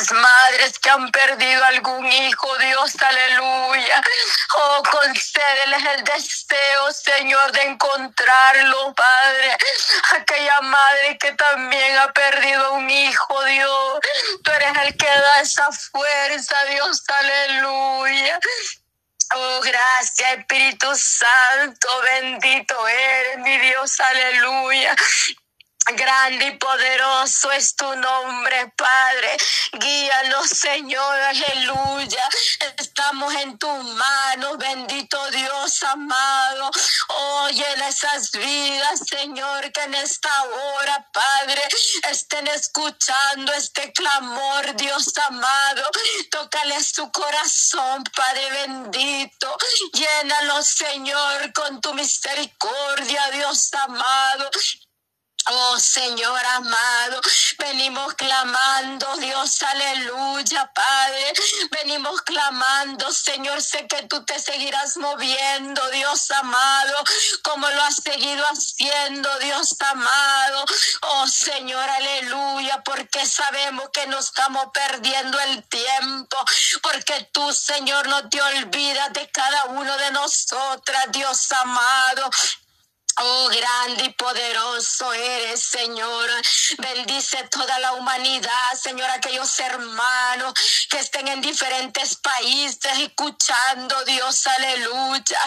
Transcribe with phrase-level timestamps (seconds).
[0.00, 4.02] las madres que han perdido algún hijo, Dios, aleluya.
[4.56, 9.56] Oh, concédeles el deseo, Señor, de encontrarlo, Padre.
[10.16, 14.00] Aquella madre que también ha perdido un hijo, Dios.
[14.42, 18.40] Tú eres el que da esa fuerza, Dios, aleluya.
[19.32, 24.96] Oh, gracias Espíritu Santo, bendito eres mi Dios, aleluya.
[25.96, 29.36] Grande y poderoso es tu nombre, Padre.
[29.72, 32.24] Guíanos, Señor, aleluya.
[32.78, 36.70] Estamos en tus manos, bendito Dios amado.
[37.08, 41.62] Oye en esas vidas, Señor, que en esta hora, Padre,
[42.08, 45.82] estén escuchando este clamor, Dios amado.
[46.30, 49.56] Tócale su corazón, Padre bendito.
[49.92, 54.50] Llénalo, Señor, con tu misericordia, Dios amado.
[55.46, 57.20] Oh Señor amado,
[57.58, 61.32] venimos clamando, Dios, aleluya, Padre.
[61.70, 66.94] Venimos clamando, Señor, sé que tú te seguirás moviendo, Dios amado,
[67.42, 70.64] como lo has seguido haciendo, Dios amado.
[71.02, 76.36] Oh Señor, aleluya, porque sabemos que nos estamos perdiendo el tiempo,
[76.82, 82.30] porque tú, Señor, no te olvidas de cada uno de nosotras, Dios amado.
[83.22, 86.30] Oh, grande y poderoso eres, Señor.
[86.78, 90.54] Bendice toda la humanidad, Señor, aquellos hermanos
[90.88, 95.38] que estén en diferentes países escuchando, Dios, aleluya.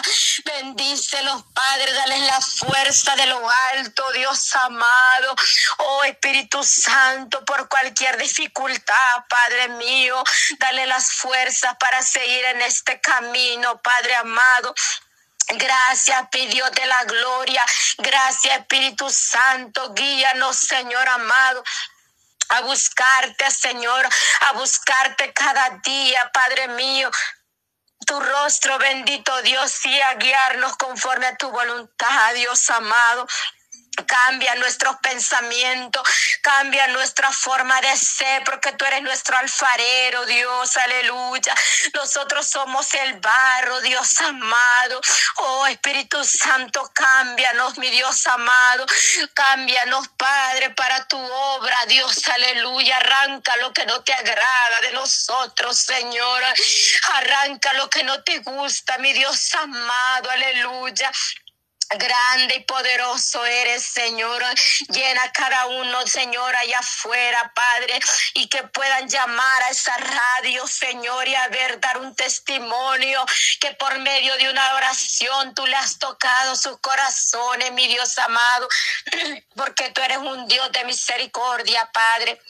[0.44, 5.34] Bendice los padres, dale la fuerza de lo alto, Dios amado.
[5.78, 8.94] Oh, Espíritu Santo, por cualquier dificultad,
[9.28, 10.22] Padre mío,
[10.60, 14.74] dale las fuerzas para seguir en este camino, Padre amado.
[15.48, 17.64] Gracias, pidió de la gloria.
[17.98, 19.92] Gracias, Espíritu Santo.
[19.92, 21.62] Guíanos, Señor amado
[22.50, 24.08] a buscarte, Señor,
[24.40, 27.10] a buscarte cada día, Padre mío.
[28.06, 33.26] Tu rostro, bendito Dios, y a guiarnos conforme a tu voluntad, Dios amado.
[34.06, 36.02] Cambia nuestros pensamientos,
[36.42, 41.54] cambia nuestra forma de ser, porque tú eres nuestro alfarero, Dios, aleluya.
[41.94, 45.00] Nosotros somos el barro, Dios amado.
[45.36, 48.84] Oh Espíritu Santo, cámbianos, mi Dios amado.
[49.32, 52.96] Cámbianos, Padre, para tu obra, Dios, aleluya.
[52.96, 56.42] Arranca lo que no te agrada de nosotros, Señor.
[57.14, 61.10] Arranca lo que no te gusta, mi Dios amado, aleluya.
[61.90, 64.42] Grande y poderoso eres, Señor.
[64.88, 68.00] Llena cada uno, Señor, allá afuera, Padre,
[68.34, 73.24] y que puedan llamar a esa radio, Señor, y a ver, dar un testimonio
[73.60, 78.68] que por medio de una oración tú le has tocado sus corazones, mi Dios amado,
[79.56, 82.40] porque tú eres un Dios de misericordia, Padre.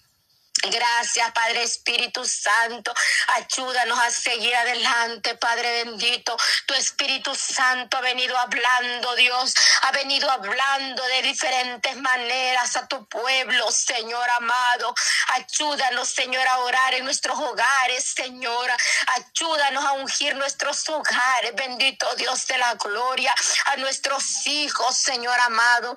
[0.70, 2.94] Gracias, Padre Espíritu Santo.
[3.34, 6.36] Ayúdanos a seguir adelante, Padre bendito.
[6.66, 9.54] Tu Espíritu Santo ha venido hablando, Dios.
[9.82, 14.94] Ha venido hablando de diferentes maneras a tu pueblo, Señor amado.
[15.34, 18.70] Ayúdanos, Señor, a orar en nuestros hogares, Señor.
[19.16, 23.34] Ayúdanos a ungir nuestros hogares, bendito Dios de la gloria.
[23.66, 25.94] A nuestros hijos, Señor amado.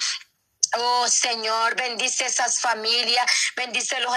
[0.75, 4.13] Oh Señor, bendice esas familias, bendice los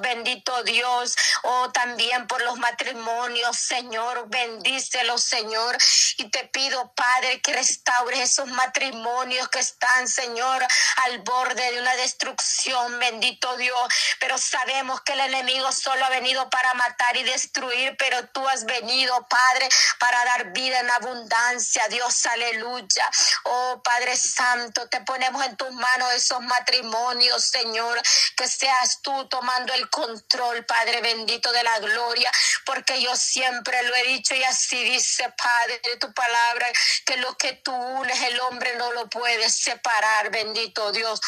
[0.00, 1.16] bendito Dios.
[1.42, 5.76] Oh, también por los matrimonios, Señor, bendícelos, Señor.
[6.18, 10.66] Y te pido, Padre, que restaures esos matrimonios que están, Señor,
[11.04, 13.78] al borde de una destrucción, bendito Dios.
[14.20, 18.64] Pero sabemos que el enemigo solo ha venido para matar y destruir, pero tú has
[18.64, 23.10] venido, Padre, para dar vida en abundancia, Dios, aleluya.
[23.44, 28.00] Oh, Padre Santo, te ponemos en tus manos esos matrimonios, Señor,
[28.36, 32.30] que seas tú tomando el control, Padre bendito de la gloria,
[32.66, 36.66] porque yo siempre lo he dicho y así dice, Padre, tu palabra,
[37.06, 41.18] que lo que tú unes el hombre no lo puede separar, bendito Dios.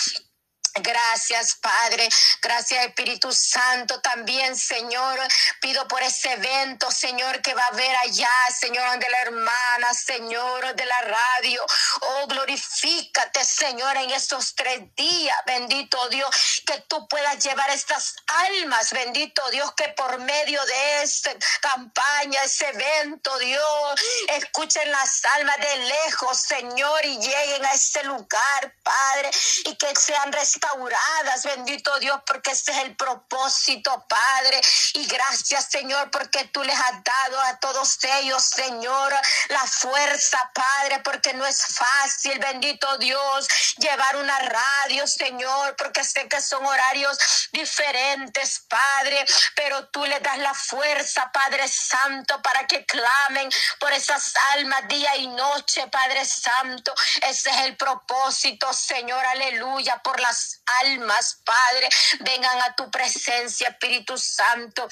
[0.81, 2.09] Gracias, Padre.
[2.43, 4.01] Gracias, Espíritu Santo.
[4.01, 5.21] También, Señor,
[5.61, 8.29] pido por ese evento, Señor, que va a haber allá,
[8.59, 11.65] Señor, de la hermana, Señor, de la radio.
[12.01, 15.37] Oh, glorifícate, Señor, en estos tres días.
[15.47, 21.31] Bendito Dios, que tú puedas llevar estas almas, bendito Dios, que por medio de esta
[21.61, 28.75] campaña, ese evento, Dios, escuchen las almas de lejos, Señor, y lleguen a ese lugar,
[28.83, 29.31] Padre,
[29.67, 34.61] y que sean rescatados restauradas, bendito Dios, porque ese es el propósito, Padre.
[34.95, 39.15] Y gracias, Señor, porque tú les has dado a todos ellos, Señor,
[39.49, 46.29] la fuerza, Padre, porque no es fácil, bendito Dios, llevar una radio, Señor, porque sé
[46.29, 47.19] que son horarios
[47.53, 49.25] diferentes, Padre,
[49.55, 55.17] pero tú les das la fuerza, Padre Santo, para que clamen por esas almas día
[55.17, 56.95] y noche, Padre Santo.
[57.23, 61.89] Ese es el propósito, Señor, aleluya, por las almas, Padre.
[62.21, 64.89] Vengan a tu presencia, Espíritu Santo.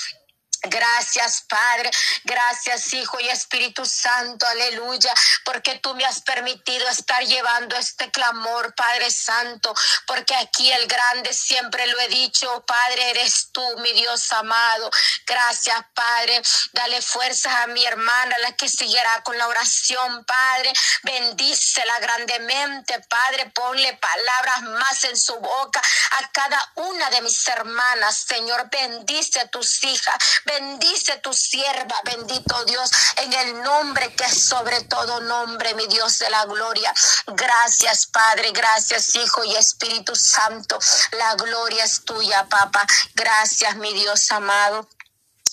[0.64, 1.90] Gracias, Padre.
[2.22, 4.46] Gracias, Hijo y Espíritu Santo.
[4.46, 5.12] Aleluya.
[5.44, 9.74] Porque tú me has permitido estar llevando este clamor, Padre Santo.
[10.06, 14.88] Porque aquí el grande siempre lo he dicho, Padre, eres tú, mi Dios amado.
[15.26, 16.40] Gracias, Padre.
[16.72, 20.72] Dale fuerzas a mi hermana, la que seguirá con la oración, Padre.
[21.02, 23.50] Bendícela grandemente, Padre.
[23.50, 25.82] Ponle palabras más en su boca
[26.20, 28.68] a cada una de mis hermanas, Señor.
[28.70, 30.14] Bendice a tus hijas
[30.58, 36.18] Bendice tu sierva, bendito Dios, en el nombre que es sobre todo nombre, mi Dios
[36.18, 36.92] de la gloria.
[37.26, 40.78] Gracias, Padre, gracias, Hijo y Espíritu Santo.
[41.12, 42.86] La gloria es tuya, Papa.
[43.14, 44.86] Gracias, mi Dios amado.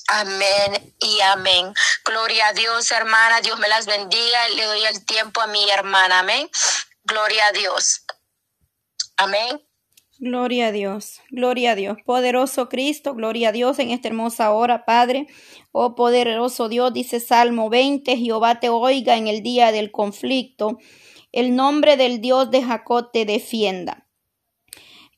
[0.10, 1.74] Amén y amén.
[2.04, 3.40] Gloria a Dios, hermana.
[3.40, 4.50] Dios me las bendiga.
[4.50, 6.20] Le doy el tiempo a mi hermana.
[6.20, 6.50] Amén.
[7.04, 8.02] Gloria a Dios.
[9.16, 9.69] Amén.
[10.22, 11.98] Gloria a Dios, gloria a Dios.
[12.06, 15.28] Poderoso Cristo, gloria a Dios en esta hermosa hora, Padre.
[15.72, 20.78] Oh poderoso Dios, dice Salmo 20, Jehová te oiga en el día del conflicto.
[21.32, 24.08] El nombre del Dios de Jacob te defienda.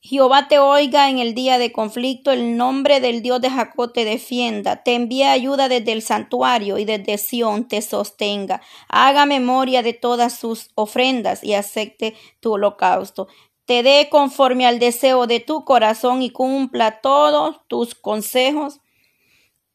[0.03, 4.03] Jehová te oiga en el día de conflicto, el nombre del Dios de Jacob te
[4.03, 8.62] defienda, te envíe ayuda desde el santuario y desde Sión te sostenga.
[8.88, 13.27] Haga memoria de todas sus ofrendas y acepte tu holocausto
[13.65, 18.79] te dé conforme al deseo de tu corazón y cumpla todos tus consejos.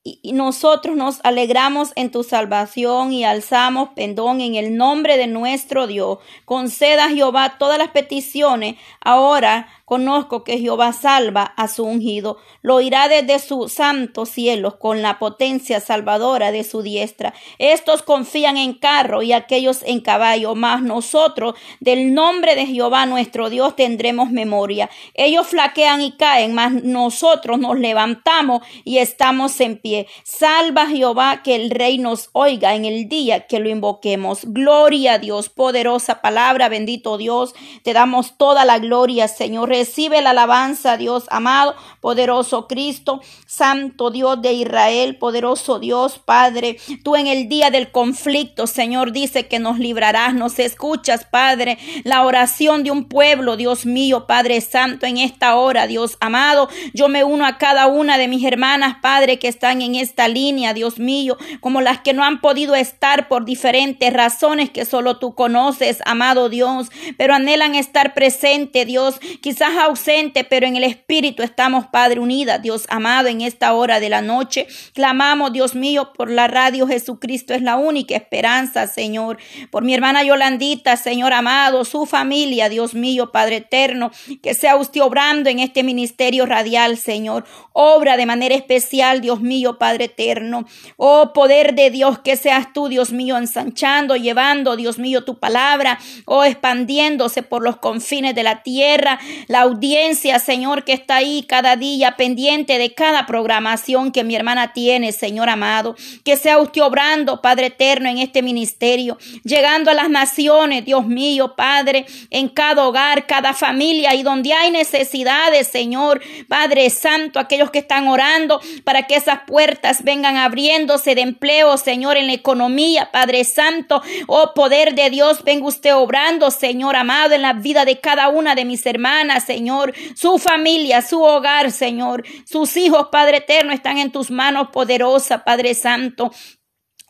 [0.03, 5.89] Y nosotros nos alegramos en tu salvación y alzamos pendón en el nombre de nuestro
[5.89, 6.19] Dios.
[6.45, 13.07] Conceda Jehová todas las peticiones ahora Conozco que Jehová salva a su ungido, lo oirá
[13.07, 17.35] desde su santo cielo con la potencia salvadora de su diestra.
[17.61, 23.49] Estos confían en carro y aquellos en caballo, mas nosotros del nombre de Jehová nuestro
[23.49, 24.91] Dios tendremos memoria.
[25.15, 30.09] Ellos flaquean y caen, mas nosotros nos levantamos y estamos en pie.
[30.25, 34.47] Salva Jehová que el rey nos oiga en el día que lo invoquemos.
[34.47, 37.55] Gloria a Dios, poderosa palabra, bendito Dios.
[37.85, 44.41] Te damos toda la gloria, Señor Recibe la alabanza, Dios amado, poderoso Cristo, Santo Dios
[44.41, 46.79] de Israel, poderoso Dios, Padre.
[47.05, 52.25] Tú en el día del conflicto, Señor, dice que nos librarás, nos escuchas, Padre, la
[52.25, 56.71] oración de un pueblo, Dios mío, Padre Santo, en esta hora, Dios amado.
[56.95, 60.73] Yo me uno a cada una de mis hermanas, Padre, que están en esta línea,
[60.73, 65.35] Dios mío, como las que no han podido estar por diferentes razones que solo tú
[65.35, 66.89] conoces, amado Dios,
[67.19, 69.21] pero anhelan estar presente, Dios.
[69.43, 74.09] Quizás ausente, pero en el Espíritu estamos, Padre, unidas, Dios amado, en esta hora de
[74.09, 74.67] la noche.
[74.93, 79.39] Clamamos, Dios mío, por la radio Jesucristo es la única esperanza, Señor.
[79.71, 84.11] Por mi hermana Yolandita, Señor amado, su familia, Dios mío, Padre eterno,
[84.43, 87.45] que sea usted obrando en este ministerio radial, Señor.
[87.73, 90.67] Obra de manera especial, Dios mío, Padre eterno.
[90.97, 95.99] Oh, poder de Dios, que seas tú, Dios mío, ensanchando, llevando, Dios mío, tu palabra,
[96.27, 99.19] oh, expandiéndose por los confines de la tierra,
[99.49, 104.73] la audiencia, Señor, que está ahí cada día pendiente de cada programación que mi hermana
[104.73, 105.97] tiene, Señor amado.
[106.25, 111.55] Que sea usted obrando, Padre eterno, en este ministerio, llegando a las naciones, Dios mío,
[111.57, 117.79] Padre, en cada hogar, cada familia y donde hay necesidades, Señor, Padre Santo, aquellos que
[117.79, 123.45] están orando para que esas puertas vengan abriéndose de empleo, Señor, en la economía, Padre
[123.45, 128.29] Santo, oh poder de Dios, venga usted obrando, Señor amado, en la vida de cada
[128.29, 133.99] una de mis hermanas, Señor, su familia, su hogar, Señor, sus hijos, Padre eterno, están
[133.99, 136.33] en tus manos poderosa, Padre Santo.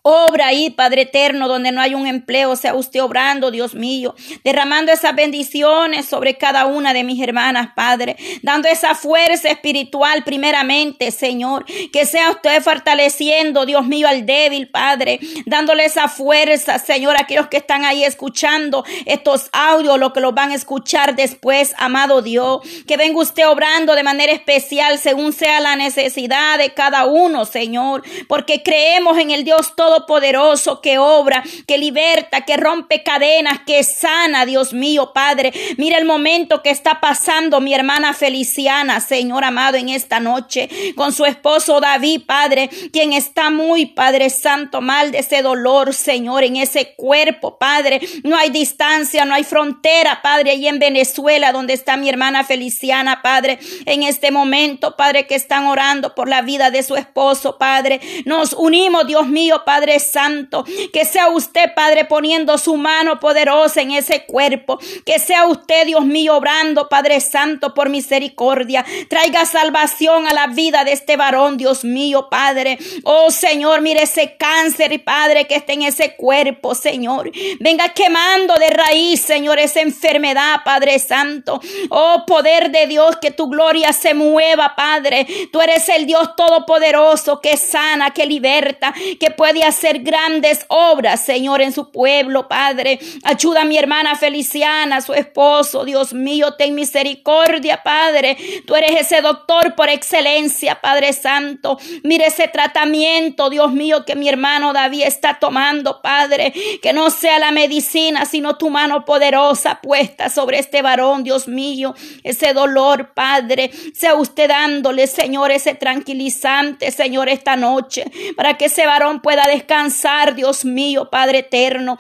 [0.09, 4.93] Obra ahí, Padre eterno, donde no hay un empleo, sea usted obrando, Dios mío, derramando
[4.93, 11.65] esas bendiciones sobre cada una de mis hermanas, Padre, dando esa fuerza espiritual primeramente, Señor,
[11.93, 17.49] que sea usted fortaleciendo, Dios mío, al débil, Padre, dándole esa fuerza, Señor, a aquellos
[17.49, 22.61] que están ahí escuchando estos audios, lo que los van a escuchar después, amado Dios,
[22.87, 28.05] que venga usted obrando de manera especial según sea la necesidad de cada uno, Señor,
[28.29, 33.83] porque creemos en el Dios todo todopoderoso que obra, que liberta, que rompe cadenas, que
[33.83, 35.53] sana, Dios mío, Padre.
[35.79, 41.13] Mira el momento que está pasando mi hermana Feliciana, Señor amado, en esta noche, con
[41.13, 46.57] su esposo David, Padre, quien está muy, Padre Santo, mal de ese dolor, Señor, en
[46.57, 48.01] ese cuerpo, Padre.
[48.23, 53.23] No hay distancia, no hay frontera, Padre, ahí en Venezuela, donde está mi hermana Feliciana,
[53.23, 58.01] Padre, en este momento, Padre, que están orando por la vida de su esposo, Padre.
[58.25, 63.93] Nos unimos, Dios mío, Padre Santo, que sea usted, Padre, poniendo su mano poderosa en
[63.93, 68.85] ese cuerpo, que sea usted, Dios mío, obrando, Padre Santo, por misericordia.
[69.09, 72.79] Traiga salvación a la vida de este varón, Dios mío, Padre.
[73.05, 77.31] Oh Señor, mire ese cáncer, Padre, que está en ese cuerpo, Señor.
[77.61, 81.61] Venga quemando de raíz, Señor, esa enfermedad, Padre Santo.
[81.91, 85.27] Oh poder de Dios, que tu gloria se mueva, Padre.
[85.53, 91.61] Tú eres el Dios todopoderoso que sana, que liberta, que puede hacer grandes obras, Señor,
[91.61, 92.99] en su pueblo, Padre.
[93.25, 98.37] Ayuda a mi hermana Feliciana, su esposo, Dios mío, ten misericordia, Padre.
[98.67, 101.79] Tú eres ese doctor por excelencia, Padre Santo.
[102.03, 106.53] Mire ese tratamiento, Dios mío, que mi hermano David está tomando, Padre.
[106.83, 111.95] Que no sea la medicina, sino tu mano poderosa puesta sobre este varón, Dios mío.
[112.23, 113.71] Ese dolor, Padre.
[113.95, 118.05] Sea usted dándole, Señor, ese tranquilizante, Señor, esta noche.
[118.37, 121.99] Para que ese varón pueda descansar, Dios mío, Padre eterno.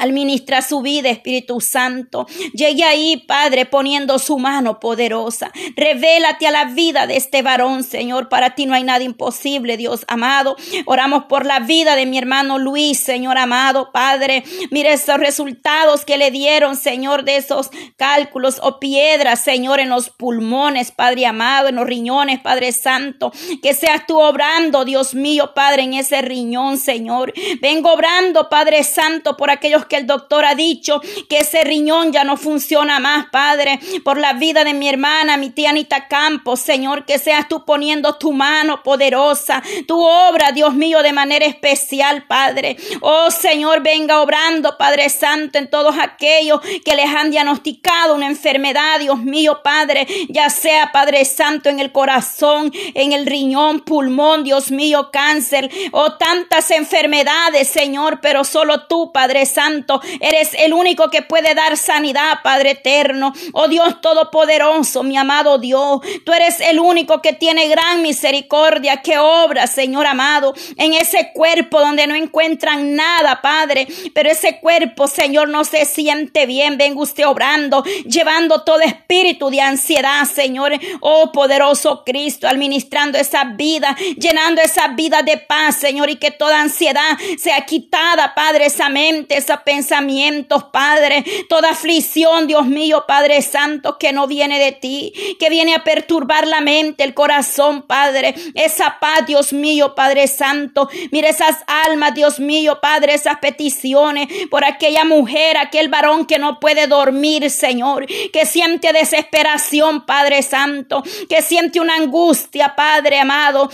[0.00, 2.26] Administra su vida, Espíritu Santo.
[2.52, 5.52] Llegue ahí, Padre, poniendo su mano poderosa.
[5.76, 8.28] Revélate a la vida de este varón, Señor.
[8.28, 10.56] Para ti no hay nada imposible, Dios amado.
[10.86, 14.44] Oramos por la vida de mi hermano Luis, Señor amado, Padre.
[14.70, 20.10] Mire esos resultados que le dieron, Señor, de esos cálculos o piedras, Señor, en los
[20.10, 23.32] pulmones, Padre amado, en los riñones, Padre Santo.
[23.62, 27.32] Que seas tú obrando, Dios mío, Padre, en ese riñón, Señor.
[27.60, 32.24] Vengo obrando, Padre Santo, por aquellos que el doctor ha dicho que ese riñón ya
[32.24, 37.04] no funciona más, Padre, por la vida de mi hermana, mi tía Anita Campos, Señor,
[37.04, 42.76] que seas tú poniendo tu mano poderosa, tu obra, Dios mío, de manera especial, Padre.
[43.00, 49.00] Oh Señor, venga obrando, Padre Santo, en todos aquellos que les han diagnosticado una enfermedad,
[49.00, 54.70] Dios mío, Padre, ya sea, Padre Santo, en el corazón, en el riñón, pulmón, Dios
[54.70, 59.79] mío, cáncer, o oh, tantas enfermedades, Señor, pero solo tú, Padre Santo,
[60.20, 63.32] Eres el único que puede dar sanidad, Padre eterno.
[63.52, 66.00] Oh Dios todopoderoso, mi amado Dios.
[66.24, 71.80] Tú eres el único que tiene gran misericordia, que obra, Señor amado, en ese cuerpo
[71.80, 73.86] donde no encuentran nada, Padre.
[74.14, 76.78] Pero ese cuerpo, Señor, no se siente bien.
[76.78, 80.72] Venga usted obrando, llevando todo espíritu de ansiedad, Señor.
[81.00, 86.60] Oh poderoso Cristo, administrando esa vida, llenando esa vida de paz, Señor, y que toda
[86.60, 93.98] ansiedad sea quitada, Padre, esa mente, esa pensamientos, Padre, toda aflicción, Dios mío, Padre Santo,
[93.98, 98.98] que no viene de ti, que viene a perturbar la mente, el corazón, Padre, esa
[99.00, 105.04] paz, Dios mío, Padre Santo, mira esas almas, Dios mío, Padre, esas peticiones por aquella
[105.04, 111.80] mujer, aquel varón que no puede dormir, Señor, que siente desesperación, Padre Santo, que siente
[111.80, 113.70] una angustia, Padre amado,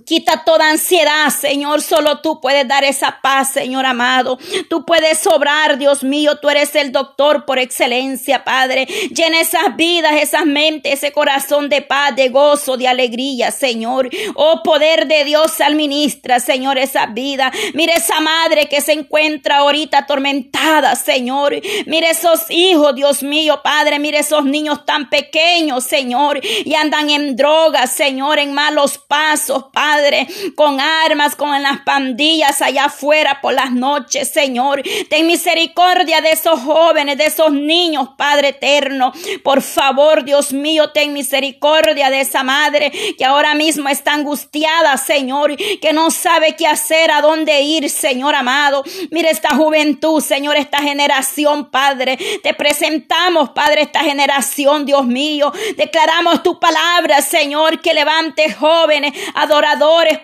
[0.00, 1.82] Quita toda ansiedad, Señor.
[1.82, 4.38] Solo tú puedes dar esa paz, Señor amado.
[4.68, 6.36] Tú puedes sobrar, Dios mío.
[6.40, 8.86] Tú eres el doctor por excelencia, Padre.
[9.10, 14.10] Llena esas vidas, esas mentes, ese corazón de paz, de gozo, de alegría, Señor.
[14.34, 17.52] Oh, poder de Dios administra, Señor, esa vida.
[17.74, 21.54] Mire esa madre que se encuentra ahorita atormentada, Señor.
[21.86, 23.98] Mire esos hijos, Dios mío, Padre.
[23.98, 26.40] Mire esos niños tan pequeños, Señor.
[26.42, 29.83] Y andan en drogas, Señor, en malos pasos, Padre,
[30.54, 34.82] con armas, con las pandillas allá afuera por las noches, Señor.
[35.08, 39.12] Ten misericordia de esos jóvenes, de esos niños, Padre eterno.
[39.42, 45.56] Por favor, Dios mío, ten misericordia de esa madre que ahora mismo está angustiada, Señor,
[45.56, 48.84] que no sabe qué hacer, a dónde ir, Señor amado.
[49.10, 52.18] Mira esta juventud, Señor, esta generación, Padre.
[52.42, 55.52] Te presentamos, Padre, esta generación, Dios mío.
[55.76, 59.73] Declaramos tu palabra, Señor, que levante jóvenes, adoradores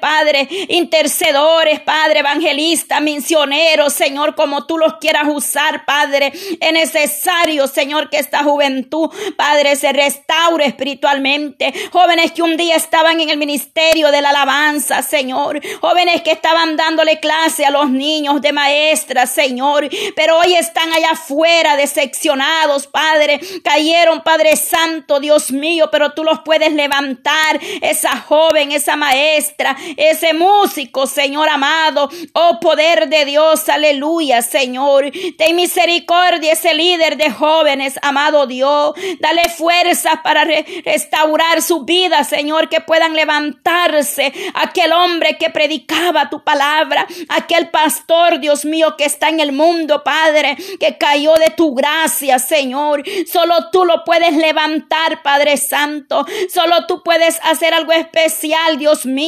[0.01, 6.33] Padre, intercedores, Padre, evangelistas, misioneros, Señor, como tú los quieras usar, Padre.
[6.61, 11.73] Es necesario, Señor, que esta juventud, Padre, se restaure espiritualmente.
[11.93, 15.61] Jóvenes que un día estaban en el ministerio de la alabanza, Señor.
[15.81, 19.89] Jóvenes que estaban dándole clase a los niños de maestras, Señor.
[20.17, 23.41] Pero hoy están allá afuera, decepcionados, Padre.
[23.65, 27.61] Cayeron, Padre Santo, Dios mío, pero tú los puedes levantar.
[27.81, 32.09] Esa joven, esa maestra ese músico, Señor amado.
[32.33, 35.11] Oh poder de Dios, aleluya, Señor.
[35.37, 38.93] Ten misericordia ese líder de jóvenes, amado Dios.
[39.21, 44.33] Dale fuerza para restaurar su vida, Señor, que puedan levantarse.
[44.55, 50.03] Aquel hombre que predicaba tu palabra, aquel pastor, Dios mío, que está en el mundo,
[50.05, 53.03] Padre, que cayó de tu gracia, Señor.
[53.31, 56.25] Solo tú lo puedes levantar, Padre Santo.
[56.53, 59.20] Solo tú puedes hacer algo especial, Dios mío,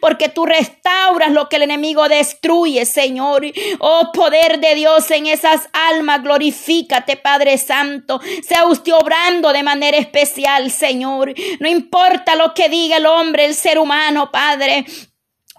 [0.00, 3.44] porque tú restauras lo que el enemigo destruye, Señor.
[3.78, 8.20] Oh poder de Dios en esas almas, glorifícate, Padre Santo.
[8.46, 11.34] Sea usted obrando de manera especial, Señor.
[11.58, 14.84] No importa lo que diga el hombre, el ser humano, Padre.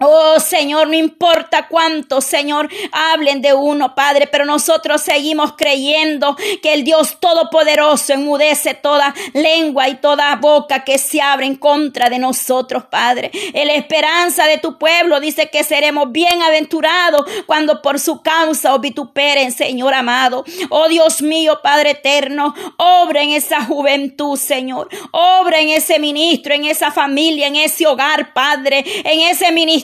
[0.00, 6.72] Oh Señor, no importa cuánto, Señor, hablen de uno, Padre, pero nosotros seguimos creyendo que
[6.72, 12.18] el Dios Todopoderoso enmudece toda lengua y toda boca que se abre en contra de
[12.18, 13.30] nosotros, Padre.
[13.52, 18.80] En la esperanza de tu pueblo dice que seremos bienaventurados cuando por su causa os
[18.80, 20.44] vituperen, Señor amado.
[20.70, 24.88] Oh Dios mío, Padre eterno, obra en esa juventud, Señor.
[25.10, 29.81] Obra en ese ministro, en esa familia, en ese hogar, Padre, en ese ministerio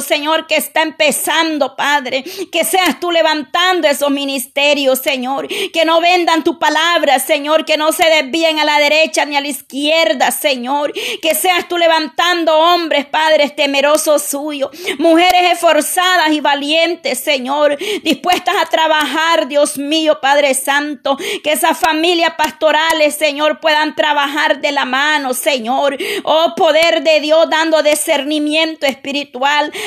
[0.00, 2.24] Señor, que está empezando, Padre.
[2.50, 5.48] Que seas tú levantando esos ministerios, Señor.
[5.48, 7.64] Que no vendan tu palabra, Señor.
[7.64, 10.92] Que no se desvíen a la derecha ni a la izquierda, Señor.
[11.20, 14.70] Que seas tú levantando hombres, padres temerosos suyos.
[14.98, 17.76] Mujeres esforzadas y valientes, Señor.
[18.02, 21.16] Dispuestas a trabajar, Dios mío, Padre Santo.
[21.42, 25.96] Que esas familias pastorales, Señor, puedan trabajar de la mano, Señor.
[26.24, 29.31] Oh, poder de Dios dando discernimiento espiritual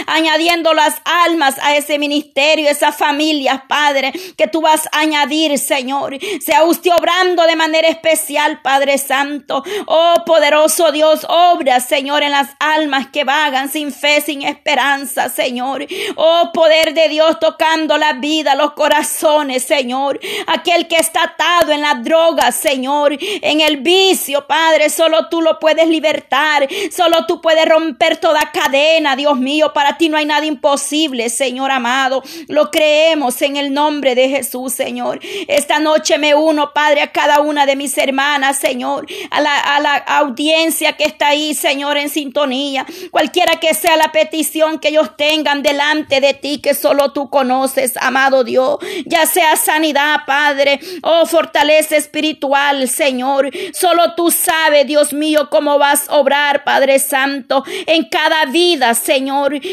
[0.08, 6.18] añadiendo las almas a ese ministerio, esas familias, Padre, que tú vas a añadir, Señor.
[6.42, 9.64] Sea usted obrando de manera especial, Padre Santo.
[9.86, 15.86] Oh, poderoso Dios, obra, Señor, en las almas que vagan sin fe, sin esperanza, Señor.
[16.16, 20.20] Oh, poder de Dios tocando la vida, los corazones, Señor.
[20.48, 25.60] Aquel que está atado en la droga, Señor, en el vicio, Padre, solo tú lo
[25.60, 26.68] puedes libertar.
[26.92, 31.72] Solo tú puedes romper toda cadena, Dios mío, para ti no hay nada imposible, Señor
[31.72, 32.24] amado.
[32.48, 35.20] Lo creemos en el nombre de Jesús, Señor.
[35.48, 39.80] Esta noche me uno, Padre, a cada una de mis hermanas, Señor, a la, a
[39.80, 42.86] la audiencia que está ahí, Señor, en sintonía.
[43.12, 47.98] Cualquiera que sea la petición que ellos tengan delante de ti, que solo tú conoces,
[47.98, 48.78] amado Dios.
[49.06, 53.50] Ya sea sanidad, Padre, oh fortaleza espiritual, Señor.
[53.74, 59.25] Solo tú sabes, Dios mío, cómo vas a obrar, Padre Santo, en cada vida, Señor.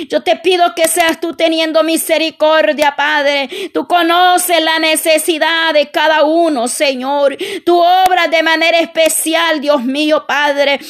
[0.09, 3.49] Yo te pido que seas tú teniendo misericordia, Padre.
[3.73, 7.37] Tú conoces la necesidad de cada uno, Señor.
[7.65, 10.81] Tu obra de manera especial, Dios mío, Padre.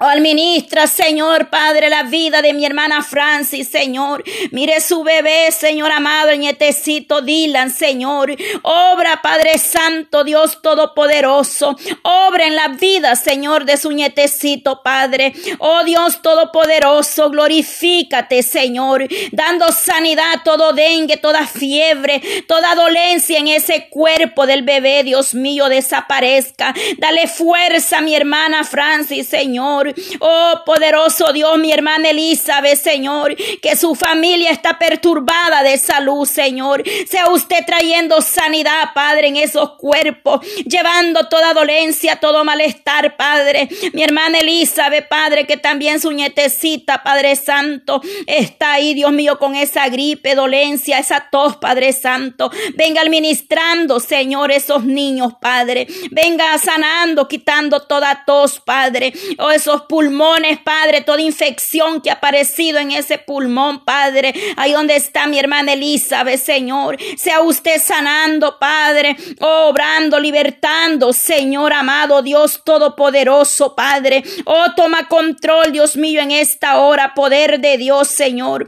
[0.00, 4.24] Oh, administra, Señor Padre, la vida de mi hermana Francis, Señor.
[4.50, 8.34] Mire su bebé, Señor amado, el nietecito Dylan, Señor.
[8.62, 11.76] Obra, Padre Santo, Dios Todopoderoso.
[12.02, 15.32] Obra en la vida, Señor, de su nietecito, Padre.
[15.60, 19.06] Oh Dios Todopoderoso, glorifícate, Señor.
[19.30, 25.34] Dando sanidad a todo dengue, toda fiebre, toda dolencia en ese cuerpo del bebé, Dios
[25.34, 26.74] mío, desaparezca.
[26.98, 29.83] Dale fuerza a mi hermana Francis, Señor.
[30.20, 36.82] Oh, poderoso Dios, mi hermana Elizabeth, Señor, que su familia está perturbada de salud, Señor.
[37.08, 43.68] Sea usted trayendo sanidad, Padre, en esos cuerpos, llevando toda dolencia, todo malestar, Padre.
[43.92, 49.54] Mi hermana Elizabeth, Padre, que también su nietecita, Padre Santo, está ahí, Dios mío, con
[49.54, 52.50] esa gripe, dolencia, esa tos, Padre Santo.
[52.74, 55.86] Venga administrando, Señor, esos niños, Padre.
[56.10, 59.12] Venga sanando, quitando toda tos, Padre.
[59.38, 59.50] Oh,
[59.82, 64.34] pulmones, Padre, toda infección que ha aparecido en ese pulmón, Padre.
[64.56, 66.98] Ahí donde está mi hermana Elizabeth, Señor.
[67.16, 74.22] Sea usted sanando, Padre, obrando, libertando, Señor amado, Dios todopoderoso, Padre.
[74.44, 78.66] Oh, toma control, Dios mío, en esta hora, poder de Dios, Señor.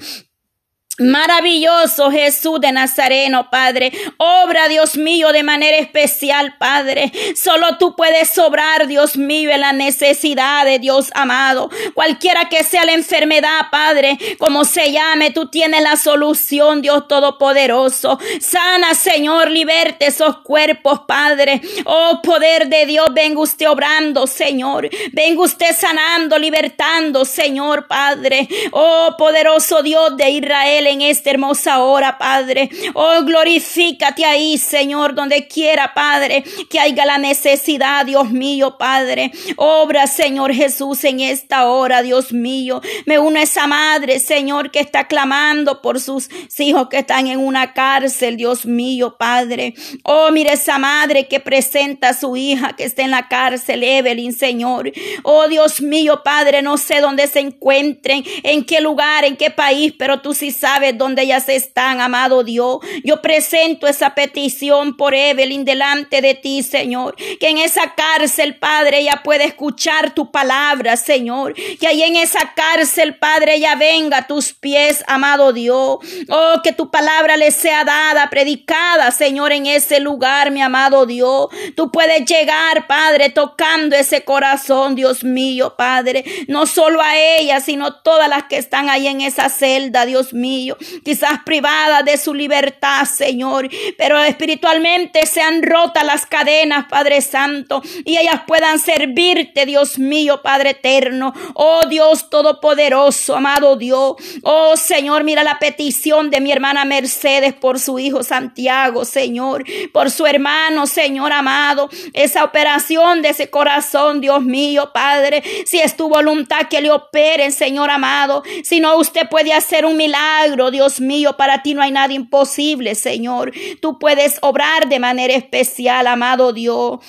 [0.99, 3.93] Maravilloso Jesús de Nazareno, Padre.
[4.17, 7.13] Obra, Dios mío, de manera especial, Padre.
[7.37, 11.69] Solo tú puedes obrar, Dios mío, en la necesidad de Dios amado.
[11.93, 18.19] Cualquiera que sea la enfermedad, Padre, como se llame, tú tienes la solución, Dios Todopoderoso.
[18.41, 21.61] Sana, Señor, liberte esos cuerpos, Padre.
[21.85, 24.89] Oh, poder de Dios, venga usted obrando, Señor.
[25.13, 28.49] Venga usted sanando, libertando, Señor, Padre.
[28.73, 32.71] Oh, poderoso Dios de Israel en esta hermosa hora, Padre.
[32.95, 39.33] Oh, glorifícate ahí, Señor, donde quiera, Padre, que haya la necesidad, Dios mío, Padre.
[39.57, 42.81] Obra, Señor Jesús, en esta hora, Dios mío.
[43.07, 47.41] Me uno a esa madre, Señor, que está clamando por sus hijos que están en
[47.41, 49.75] una cárcel, Dios mío, Padre.
[50.03, 54.33] Oh, mire esa madre que presenta a su hija que está en la cárcel, Evelyn,
[54.33, 54.93] Señor.
[55.23, 59.93] Oh, Dios mío, Padre, no sé dónde se encuentren, en qué lugar, en qué país,
[59.99, 62.79] pero tú sí sabes dónde ellas están, amado Dios.
[63.05, 67.17] Yo presento esa petición por Evelyn delante de ti, Señor.
[67.41, 71.55] Que en esa cárcel, Padre, ella pueda escuchar tu palabra, Señor.
[71.55, 75.99] Que ahí en esa cárcel, Padre, ella venga a tus pies, amado Dios.
[76.29, 81.49] Oh, que tu palabra le sea dada, predicada, Señor, en ese lugar, mi amado Dios.
[81.75, 86.25] Tú puedes llegar, Padre, tocando ese corazón, Dios mío, Padre.
[86.49, 90.66] No solo a ella, sino todas las que están ahí en esa celda, Dios mío.
[91.05, 93.69] Quizás privadas de su libertad, Señor.
[93.97, 97.83] Pero espiritualmente sean rotas las cadenas, Padre Santo.
[98.05, 101.33] Y ellas puedan servirte, Dios mío, Padre eterno.
[101.55, 104.17] Oh Dios Todopoderoso, amado Dios.
[104.43, 109.65] Oh Señor, mira la petición de mi hermana Mercedes por su hijo Santiago, Señor.
[109.93, 111.89] Por su hermano, Señor amado.
[112.13, 115.43] Esa operación de ese corazón, Dios mío, Padre.
[115.67, 118.43] Si es tu voluntad que le operen, Señor amado.
[118.65, 121.37] Si no, usted puede hacer un milagro, Dios mío.
[121.37, 123.53] Para ti no hay nada imposible, Señor.
[123.81, 127.01] Tú puedes obrar de manera especial, amado Dios.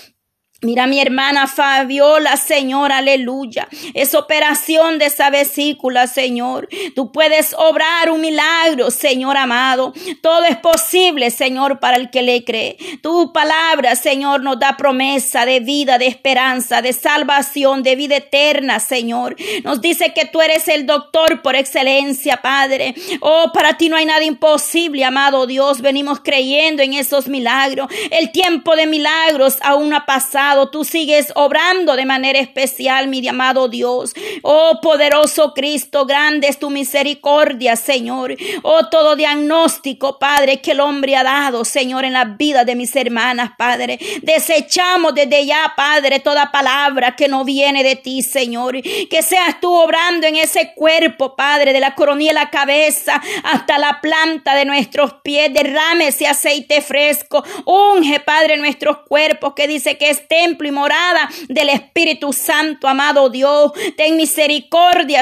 [0.64, 3.68] Mira mi hermana Fabiola, Señor, aleluya.
[3.94, 6.68] Es operación de esa vesícula, Señor.
[6.96, 9.94] Tú puedes obrar un milagro, Señor amado.
[10.24, 12.76] Todo es posible, Señor, para el que le cree.
[13.04, 18.80] Tu palabra, Señor, nos da promesa de vida, de esperanza, de salvación, de vida eterna,
[18.80, 19.36] Señor.
[19.64, 22.96] Nos dice que tú eres el doctor por excelencia, Padre.
[23.22, 25.82] Oh, para ti no hay nada imposible, amado Dios.
[25.82, 27.90] Venimos creyendo en esos milagros.
[28.10, 33.68] El tiempo de milagros aún ha pasado Tú sigues obrando de manera especial, mi amado
[33.68, 34.14] Dios.
[34.50, 38.34] Oh poderoso Cristo, grande es tu misericordia, Señor.
[38.64, 42.96] Oh todo diagnóstico, Padre, que el hombre ha dado, Señor, en la vida de mis
[42.96, 44.00] hermanas, Padre.
[44.22, 48.82] Desechamos desde ya, Padre, toda palabra que no viene de ti, Señor.
[48.82, 53.78] Que seas tú obrando en ese cuerpo, Padre, de la coronilla de la cabeza hasta
[53.78, 55.54] la planta de nuestros pies.
[55.54, 57.44] Derrame ese aceite fresco.
[57.66, 63.30] Unge, Padre, nuestros cuerpos que dice que este templo y morada del Espíritu Santo, amado
[63.30, 63.72] Dios.
[63.98, 64.37] Ten misericordia,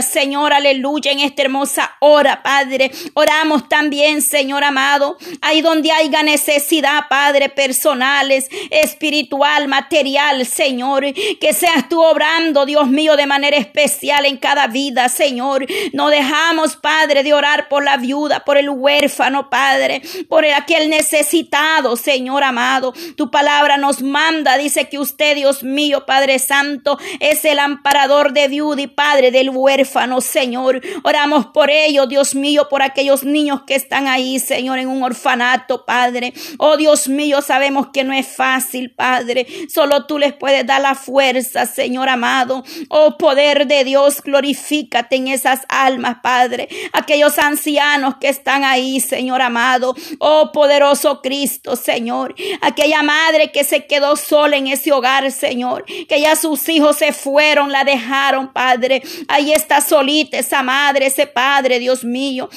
[0.02, 2.92] Señor, aleluya, en esta hermosa hora, Padre.
[3.14, 11.88] Oramos también, Señor amado, ahí donde haya necesidad, Padre, personales, espiritual, material, Señor, que seas
[11.88, 15.66] tú obrando, Dios mío, de manera especial en cada vida, Señor.
[15.94, 21.96] No dejamos, Padre, de orar por la viuda, por el huérfano, Padre, por aquel necesitado,
[21.96, 22.94] Señor amado.
[23.16, 28.48] Tu palabra nos manda, dice que usted, Dios mío, Padre Santo, es el amparador de
[28.48, 30.82] viuda y Padre del huérfano, Señor.
[31.04, 35.86] Oramos por ellos, Dios mío, por aquellos niños que están ahí, Señor, en un orfanato,
[35.86, 36.34] Padre.
[36.58, 39.46] Oh Dios mío, sabemos que no es fácil, Padre.
[39.70, 42.64] Solo tú les puedes dar la fuerza, Señor amado.
[42.90, 46.70] Oh poder de Dios, glorifícate en esas almas, Padre.
[46.94, 49.96] Aquellos ancianos que están ahí, Señor amado.
[50.20, 52.36] Oh poderoso Cristo, Señor.
[52.62, 57.14] Aquella madre que se quedó sola en ese hogar, Señor, que ya sus hijos se
[57.14, 58.85] fueron, la dejaron, Padre.
[59.28, 62.50] Ahí está solita esa madre, ese padre, Dios mío.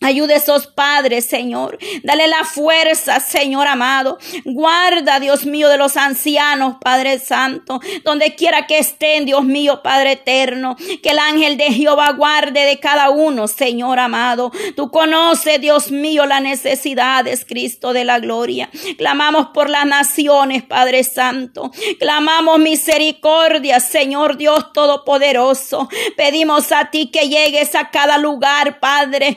[0.00, 1.78] Ayude a esos padres, Señor.
[2.04, 4.18] Dale la fuerza, Señor amado.
[4.44, 7.80] Guarda, Dios mío, de los ancianos, Padre Santo.
[8.04, 10.76] Donde quiera que estén, Dios mío, Padre eterno.
[11.02, 14.52] Que el ángel de Jehová guarde de cada uno, Señor amado.
[14.76, 18.70] Tú conoces, Dios mío, las necesidades, Cristo de la gloria.
[18.96, 21.72] Clamamos por las naciones, Padre Santo.
[21.98, 25.88] Clamamos misericordia, Señor Dios Todopoderoso.
[26.16, 29.36] Pedimos a ti que llegues a cada lugar, Padre.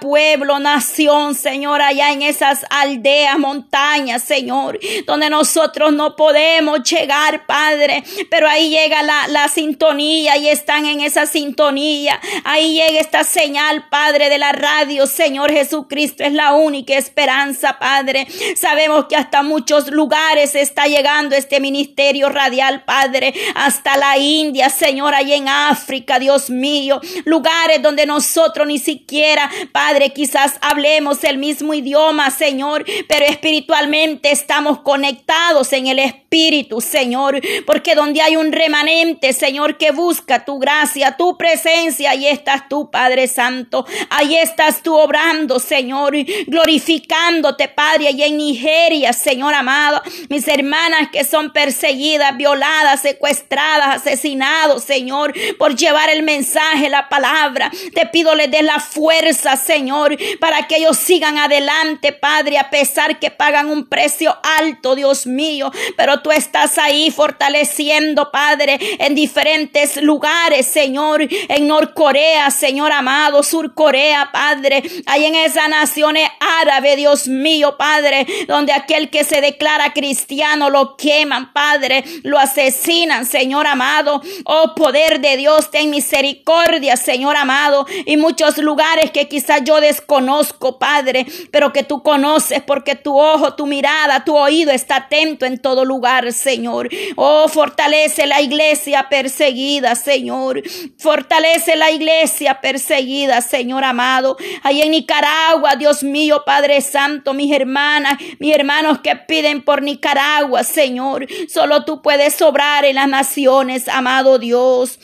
[0.00, 8.02] Pueblo, nación, Señor, allá en esas aldeas, montañas, Señor, donde nosotros no podemos llegar, Padre,
[8.30, 12.20] pero ahí llega la, la sintonía y están en esa sintonía.
[12.44, 18.26] Ahí llega esta señal, Padre, de la radio, Señor Jesucristo, es la única esperanza, Padre.
[18.56, 25.14] Sabemos que hasta muchos lugares está llegando este ministerio radial, Padre, hasta la India, Señor,
[25.14, 31.74] allá en África, Dios mío, lugares donde nosotros ni siquiera Padre, quizás hablemos el mismo
[31.74, 39.32] idioma, Señor, pero espiritualmente estamos conectados en el Espíritu, Señor, porque donde hay un remanente,
[39.32, 44.96] Señor, que busca tu gracia, tu presencia, ahí estás tú, Padre Santo, ahí estás tú
[44.96, 46.14] obrando, Señor,
[46.46, 54.84] glorificándote, Padre, y en Nigeria, Señor amado, mis hermanas que son perseguidas, violadas, secuestradas, asesinados,
[54.84, 57.70] Señor, por llevar el mensaje, la palabra.
[57.94, 63.18] Te pido les des la fuerza, Señor, para que ellos sigan adelante, Padre, a pesar
[63.18, 65.70] que pagan un precio alto, Dios mío.
[65.96, 74.30] Pero tú estás ahí fortaleciendo, Padre, en diferentes lugares, Señor, en Norcorea, Señor amado, Surcorea,
[74.32, 76.28] Padre, ahí en esas naciones
[76.60, 83.26] árabes, Dios mío, Padre, donde aquel que se declara cristiano lo queman, Padre, lo asesinan,
[83.26, 84.22] Señor amado.
[84.44, 90.78] Oh, poder de Dios, ten misericordia, Señor amado, y muchos lugares que quizás yo desconozco,
[90.78, 95.58] Padre, pero que tú conoces porque tu ojo, tu mirada, tu oído está atento en
[95.58, 96.88] todo lugar, Señor.
[97.16, 100.62] Oh, fortalece la iglesia perseguida, Señor.
[100.98, 104.36] Fortalece la iglesia perseguida, Señor amado.
[104.62, 110.64] Ahí en Nicaragua, Dios mío, Padre Santo, mis hermanas, mis hermanos que piden por Nicaragua,
[110.64, 111.26] Señor.
[111.48, 114.98] Solo tú puedes sobrar en las naciones, amado Dios.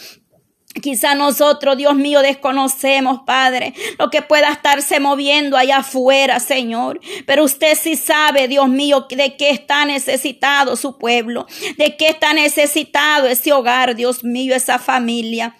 [0.82, 7.00] Quizá nosotros, Dios mío, desconocemos, Padre, lo que pueda estarse moviendo allá afuera, Señor.
[7.26, 11.46] Pero usted sí sabe, Dios mío, de qué está necesitado su pueblo,
[11.78, 15.54] de qué está necesitado ese hogar, Dios mío, esa familia.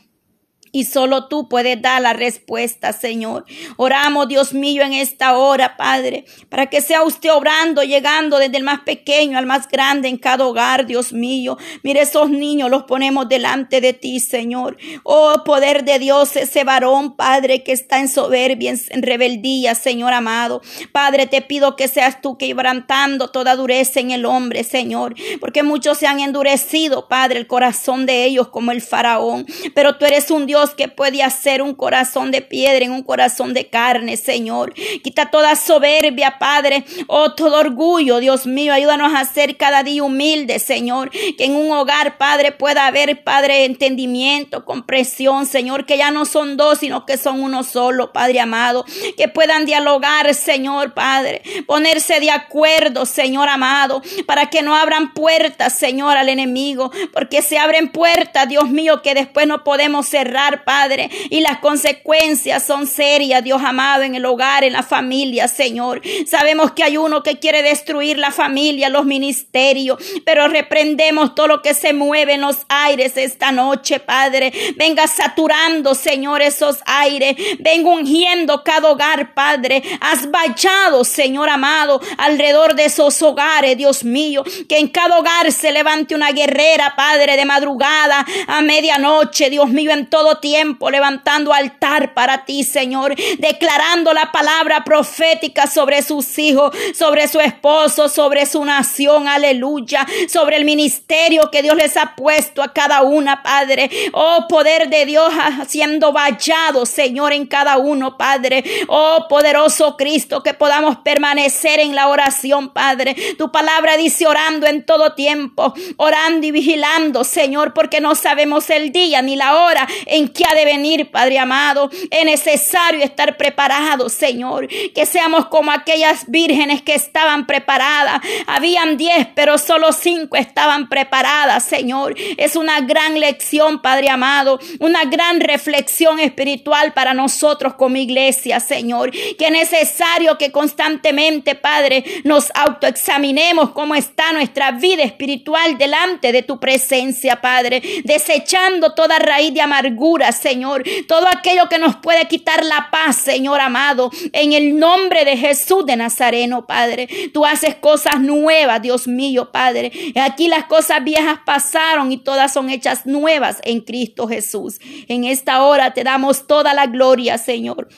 [0.75, 3.45] Y solo tú puedes dar la respuesta, Señor.
[3.77, 8.65] Oramos, Dios mío, en esta hora, Padre, para que sea usted obrando, llegando desde el
[8.65, 11.57] más pequeño al más grande en cada hogar, Dios mío.
[11.85, 14.77] Mire esos niños, los ponemos delante de ti, Señor.
[15.05, 20.61] Oh, poder de Dios, ese varón, Padre, que está en soberbia, en rebeldía, Señor amado.
[20.91, 25.99] Padre, te pido que seas tú quebrantando toda dureza en el hombre, Señor, porque muchos
[25.99, 29.47] se han endurecido, Padre, el corazón de ellos como el faraón.
[29.73, 33.53] Pero tú eres un Dios que puede hacer un corazón de piedra en un corazón
[33.55, 34.73] de carne, Señor.
[35.03, 36.85] Quita toda soberbia, Padre.
[37.07, 38.73] Oh, todo orgullo, Dios mío.
[38.73, 41.11] Ayúdanos a ser cada día humildes, Señor.
[41.11, 45.87] Que en un hogar, Padre, pueda haber, Padre, entendimiento, comprensión, Señor.
[45.87, 48.85] Que ya no son dos, sino que son uno solo, Padre amado.
[49.17, 51.43] Que puedan dialogar, Señor, Padre.
[51.67, 54.03] Ponerse de acuerdo, Señor amado.
[54.27, 56.91] Para que no abran puertas, Señor, al enemigo.
[57.13, 62.65] Porque se abren puertas, Dios mío, que después no podemos cerrar Padre, y las consecuencias
[62.65, 66.03] son serias, Dios amado, en el hogar, en la familia, Señor.
[66.27, 71.63] Sabemos que hay uno que quiere destruir la familia, los ministerios, pero reprendemos todo lo
[71.63, 74.53] que se mueve en los aires esta noche, Padre.
[74.77, 77.37] Venga saturando, Señor, esos aires.
[77.59, 79.83] Venga ungiendo cada hogar, Padre.
[80.01, 84.45] Has vallado, Señor amado, alrededor de esos hogares, Dios mío.
[84.69, 89.91] Que en cada hogar se levante una guerrera, Padre, de madrugada a medianoche, Dios mío,
[89.91, 96.71] en todo tiempo levantando altar para ti, Señor, declarando la palabra profética sobre sus hijos,
[96.95, 102.63] sobre su esposo, sobre su nación, aleluya, sobre el ministerio que Dios les ha puesto
[102.63, 103.89] a cada una, Padre.
[104.13, 108.63] Oh, poder de Dios haciendo vallado, Señor, en cada uno, Padre.
[108.89, 113.17] Oh, poderoso Cristo, que podamos permanecer en la oración, Padre.
[113.39, 118.93] Tu palabra dice orando en todo tiempo, orando y vigilando, Señor, porque no sabemos el
[118.93, 121.91] día ni la hora en que ha de venir, Padre amado.
[122.11, 124.69] Es necesario estar preparados, Señor.
[124.69, 128.21] Que seamos como aquellas vírgenes que estaban preparadas.
[128.47, 132.15] Habían diez, pero solo cinco estaban preparadas, Señor.
[132.37, 134.59] Es una gran lección, Padre amado.
[134.81, 139.11] Una gran reflexión espiritual para nosotros como iglesia, Señor.
[139.11, 146.43] Que es necesario que constantemente, Padre, nos autoexaminemos cómo está nuestra vida espiritual delante de
[146.43, 147.83] tu presencia, Padre.
[148.05, 149.95] Desechando toda raíz de amargura,
[150.33, 150.85] Señor.
[151.09, 154.11] Todo aquello que nos puede quitar la paz, Señor amado.
[154.33, 157.09] En el nombre de Jesús de Nazareno, Padre.
[157.33, 159.93] Tú haces cosas nuevas, Dios mío, Padre.
[160.21, 164.79] Aquí las cosas viejas pasaron y todas son hechas nuevas en Cristo Jesús.
[165.09, 167.89] En esta hora te damos toda la gloria, Señor.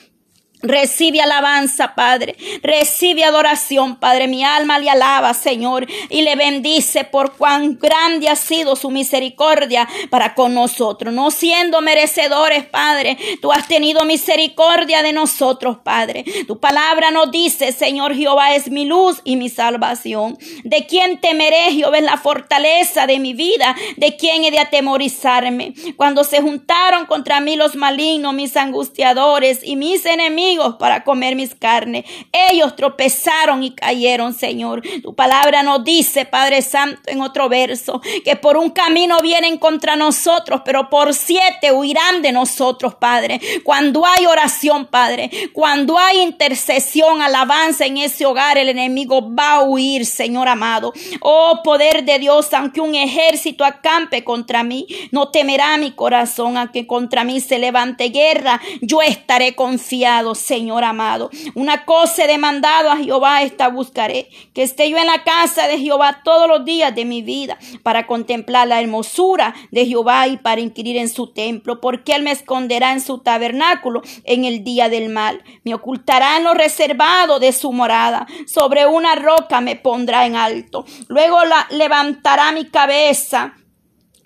[0.63, 2.35] Recibe alabanza, Padre.
[2.63, 4.27] Recibe adoración, Padre.
[4.27, 9.87] Mi alma le alaba, Señor, y le bendice por cuán grande ha sido su misericordia
[10.09, 11.13] para con nosotros.
[11.13, 16.25] No siendo merecedores, Padre, tú has tenido misericordia de nosotros, Padre.
[16.47, 20.39] Tu palabra nos dice, Señor Jehová es mi luz y mi salvación.
[20.63, 23.75] ¿De quién temeré, Jehová es la fortaleza de mi vida?
[23.95, 25.75] ¿De quién he de atemorizarme?
[25.95, 30.46] Cuando se juntaron contra mí los malignos, mis angustiadores y mis enemigos,
[30.79, 32.05] para comer mis carnes.
[32.31, 34.81] Ellos tropezaron y cayeron, Señor.
[35.03, 39.95] Tu palabra nos dice, Padre Santo, en otro verso, que por un camino vienen contra
[39.95, 43.39] nosotros, pero por siete huirán de nosotros, Padre.
[43.63, 49.61] Cuando hay oración, Padre, cuando hay intercesión, alabanza en ese hogar, el enemigo va a
[49.63, 50.93] huir, Señor amado.
[51.21, 56.87] Oh poder de Dios, aunque un ejército acampe contra mí, no temerá mi corazón, aunque
[56.87, 61.29] contra mí se levante guerra, yo estaré confiado, Señor amado.
[61.55, 65.79] Una cosa he demandado a Jehová, esta buscaré, que esté yo en la casa de
[65.79, 70.61] Jehová todos los días de mi vida, para contemplar la hermosura de Jehová y para
[70.61, 75.09] inquirir en su templo, porque él me esconderá en su tabernáculo en el día del
[75.09, 80.35] mal, me ocultará en lo reservado de su morada, sobre una roca me pondrá en
[80.35, 83.55] alto, luego la levantará mi cabeza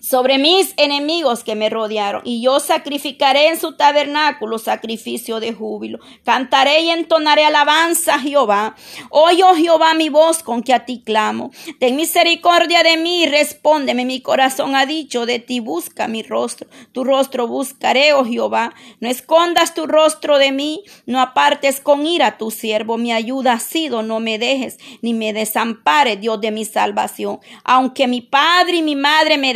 [0.01, 5.99] sobre mis enemigos que me rodearon, y yo sacrificaré en su tabernáculo sacrificio de júbilo.
[6.25, 8.75] Cantaré y entonaré alabanza a Jehová.
[9.09, 11.51] Oye, oh Jehová, mi voz con que a ti clamo.
[11.79, 14.05] Ten misericordia de mí, respóndeme.
[14.05, 16.67] Mi corazón ha dicho de ti, busca mi rostro.
[16.91, 18.73] Tu rostro buscaré, oh Jehová.
[18.99, 22.97] No escondas tu rostro de mí, no apartes con ira tu siervo.
[22.97, 27.39] Mi ayuda ha sido, no me dejes, ni me desampare, Dios de mi salvación.
[27.63, 29.53] Aunque mi padre y mi madre me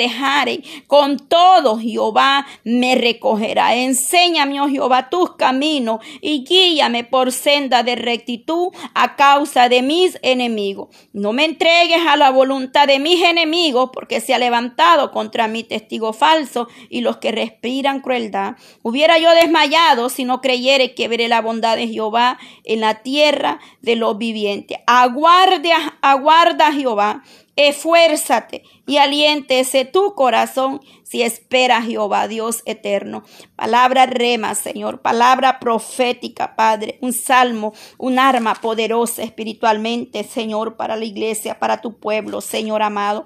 [0.88, 3.76] con todo Jehová me recogerá.
[3.76, 10.18] Enséñame, oh Jehová, tus caminos y guíame por senda de rectitud a causa de mis
[10.22, 10.90] enemigos.
[11.14, 15.64] No me entregues a la voluntad de mis enemigos, porque se ha levantado contra mí
[15.64, 18.56] testigo falso y los que respiran crueldad.
[18.82, 23.60] Hubiera yo desmayado si no creyere que veré la bondad de Jehová en la tierra
[23.82, 24.78] de los vivientes.
[24.88, 27.24] Aguarda, aguarda Jehová
[27.56, 33.24] Esfuérzate y aliéntese tu corazón si espera Jehová, Dios eterno.
[33.56, 41.06] Palabra rema, Señor, palabra profética, Padre, un salmo, un arma poderosa espiritualmente, Señor, para la
[41.06, 43.26] iglesia, para tu pueblo, Señor amado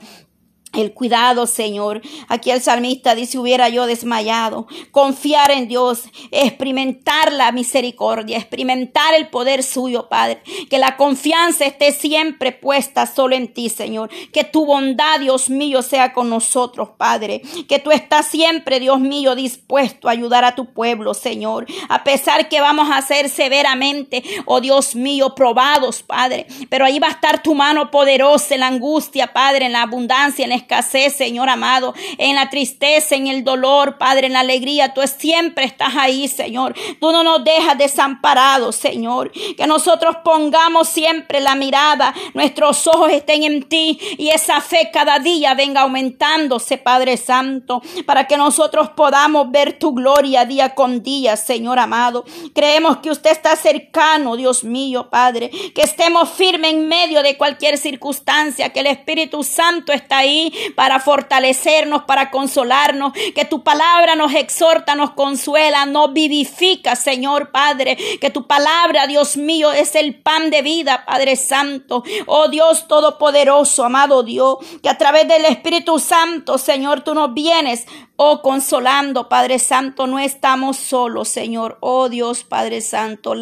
[0.73, 2.01] el cuidado, Señor.
[2.27, 4.67] Aquí el salmista dice, hubiera yo desmayado.
[4.91, 10.41] Confiar en Dios, experimentar la misericordia, experimentar el poder suyo, Padre.
[10.69, 14.09] Que la confianza esté siempre puesta solo en ti, Señor.
[14.31, 17.41] Que tu bondad, Dios mío, sea con nosotros, Padre.
[17.67, 21.65] Que tú estás siempre, Dios mío, dispuesto a ayudar a tu pueblo, Señor.
[21.89, 26.45] A pesar que vamos a ser severamente, oh Dios mío, probados, Padre.
[26.69, 30.43] Pero ahí va a estar tu mano poderosa en la angustia, Padre, en la abundancia,
[30.43, 34.93] en la escasez, Señor amado, en la tristeza, en el dolor, Padre, en la alegría.
[34.93, 36.75] Tú siempre estás ahí, Señor.
[36.99, 39.31] Tú no nos dejas desamparados, Señor.
[39.31, 45.19] Que nosotros pongamos siempre la mirada, nuestros ojos estén en ti y esa fe cada
[45.19, 51.37] día venga aumentándose, Padre Santo, para que nosotros podamos ver tu gloria día con día,
[51.37, 52.25] Señor amado.
[52.53, 57.77] Creemos que usted está cercano, Dios mío, Padre, que estemos firmes en medio de cualquier
[57.77, 64.33] circunstancia, que el Espíritu Santo está ahí para fortalecernos, para consolarnos, que tu palabra nos
[64.33, 70.49] exhorta, nos consuela, nos vivifica, Señor Padre, que tu palabra, Dios mío, es el pan
[70.49, 72.03] de vida, Padre Santo.
[72.25, 77.85] Oh Dios Todopoderoso, amado Dios, que a través del Espíritu Santo, Señor, tú nos vienes,
[78.15, 81.77] oh consolando, Padre Santo, no estamos solos, Señor.
[81.81, 83.33] Oh Dios, Padre Santo,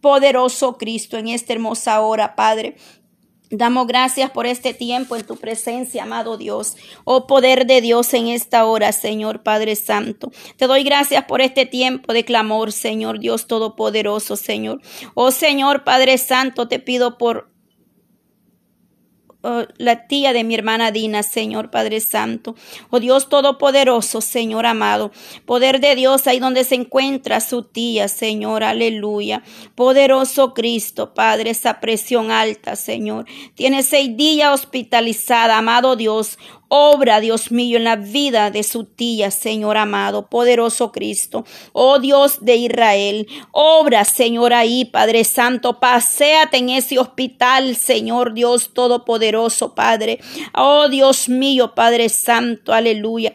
[0.00, 2.76] poderoso Cristo, en esta hermosa hora, Padre.
[3.54, 6.74] Damos gracias por este tiempo en tu presencia, amado Dios.
[7.04, 10.32] Oh poder de Dios en esta hora, Señor Padre Santo.
[10.56, 14.80] Te doy gracias por este tiempo de clamor, Señor Dios Todopoderoso, Señor.
[15.12, 17.51] Oh Señor Padre Santo, te pido por
[19.44, 22.54] Oh, la tía de mi hermana Dina, Señor Padre Santo.
[22.90, 25.10] Oh Dios Todopoderoso, Señor amado.
[25.46, 28.62] Poder de Dios ahí donde se encuentra su tía, Señor.
[28.62, 29.42] Aleluya.
[29.74, 33.26] Poderoso Cristo, Padre, esa presión alta, Señor.
[33.54, 36.38] Tiene seis días hospitalizada, amado Dios.
[36.74, 41.44] Obra, Dios mío, en la vida de su tía, Señor amado, poderoso Cristo.
[41.74, 48.72] Oh Dios de Israel, obra, Señor, ahí, Padre Santo, paséate en ese hospital, Señor Dios
[48.72, 50.20] Todopoderoso, Padre.
[50.54, 53.34] Oh Dios mío, Padre Santo, aleluya.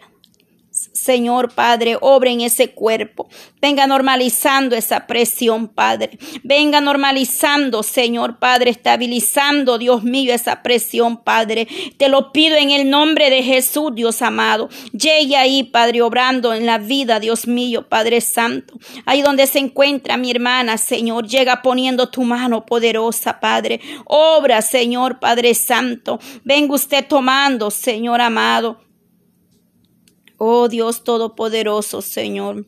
[1.07, 3.29] Señor Padre, obre en ese cuerpo.
[3.61, 6.19] Venga normalizando esa presión, Padre.
[6.43, 11.65] Venga normalizando, Señor Padre, estabilizando, Dios mío, esa presión, Padre.
[11.95, 14.67] Te lo pido en el nombre de Jesús, Dios amado.
[14.91, 18.77] Llegue ahí, Padre, obrando en la vida, Dios mío, Padre Santo.
[19.05, 23.79] Ahí donde se encuentra mi hermana, Señor, llega poniendo tu mano poderosa, Padre.
[24.03, 26.19] Obra, Señor, Padre Santo.
[26.43, 28.86] Venga usted tomando, Señor amado
[30.37, 32.65] Oh Dios Todopoderoso, Señor.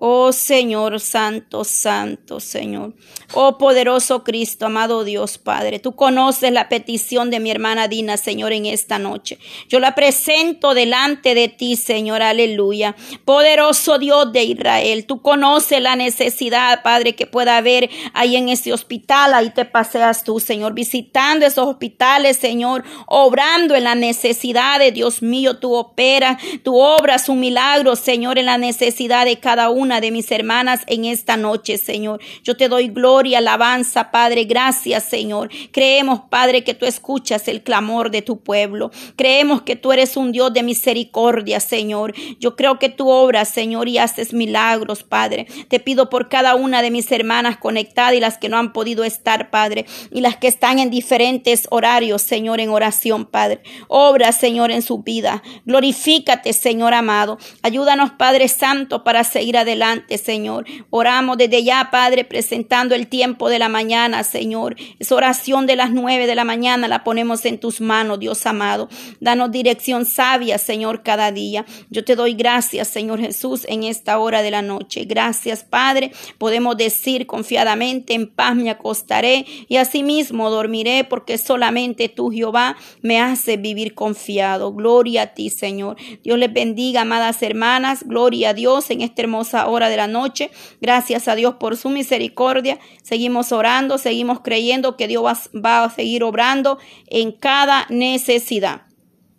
[0.00, 2.94] Oh Señor, santo, santo, Señor.
[3.34, 5.80] Oh poderoso Cristo, amado Dios, Padre.
[5.80, 9.40] Tú conoces la petición de mi hermana Dina, Señor, en esta noche.
[9.68, 12.94] Yo la presento delante de ti, Señor, aleluya.
[13.24, 18.72] Poderoso Dios de Israel, tú conoces la necesidad, Padre, que pueda haber ahí en ese
[18.72, 19.34] hospital.
[19.34, 25.22] Ahí te paseas tú, Señor, visitando esos hospitales, Señor, obrando en la necesidad de Dios
[25.22, 25.58] mío.
[25.58, 30.30] Tú operas, tú obras un milagro, Señor, en la necesidad de cada uno de mis
[30.30, 32.20] hermanas en esta noche, Señor.
[32.44, 34.44] Yo te doy gloria, alabanza, Padre.
[34.44, 35.48] Gracias, Señor.
[35.72, 38.90] Creemos, Padre, que tú escuchas el clamor de tu pueblo.
[39.16, 42.14] Creemos que tú eres un Dios de misericordia, Señor.
[42.38, 45.46] Yo creo que tú obras, Señor, y haces milagros, Padre.
[45.68, 49.04] Te pido por cada una de mis hermanas conectadas y las que no han podido
[49.04, 53.62] estar, Padre, y las que están en diferentes horarios, Señor, en oración, Padre.
[53.88, 55.42] Obra, Señor, en su vida.
[55.64, 57.38] Glorifícate, Señor amado.
[57.62, 59.77] Ayúdanos, Padre Santo, para seguir adelante
[60.18, 60.64] Señor.
[60.90, 64.76] Oramos desde ya, Padre, presentando el tiempo de la mañana, Señor.
[64.98, 68.88] Esa oración de las nueve de la mañana la ponemos en tus manos, Dios amado.
[69.20, 71.64] Danos dirección sabia, Señor, cada día.
[71.90, 75.04] Yo te doy gracias, Señor Jesús, en esta hora de la noche.
[75.04, 76.12] Gracias, Padre.
[76.38, 83.20] Podemos decir confiadamente, en paz me acostaré y asimismo dormiré, porque solamente tú, Jehová, me
[83.20, 84.72] hace vivir confiado.
[84.72, 85.96] Gloria a ti, Señor.
[86.22, 88.04] Dios les bendiga, amadas hermanas.
[88.04, 90.50] Gloria a Dios en esta hermosa hora de la noche.
[90.80, 92.78] Gracias a Dios por su misericordia.
[93.02, 98.87] Seguimos orando, seguimos creyendo que Dios va, a seguir obrando en cada necesidad.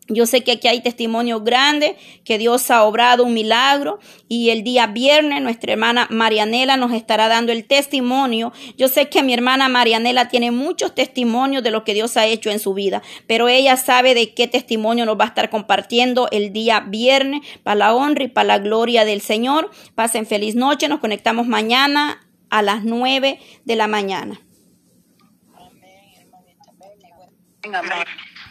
[0.10, 4.64] Yo sé que aquí hay testimonio grande, que Dios ha obrado un milagro y el
[4.64, 8.51] día viernes nuestra hermana Marianela nos estará dando el testimonio.
[8.76, 12.49] Yo sé que mi hermana Marianela tiene muchos testimonios de lo que Dios ha hecho
[12.49, 16.51] en su vida, pero ella sabe de qué testimonio nos va a estar compartiendo el
[16.53, 19.70] día viernes para la honra y para la gloria del Señor.
[19.93, 24.41] Pasen feliz noche, nos conectamos mañana a las nueve de la mañana.
[27.64, 28.28] Amén, Amén.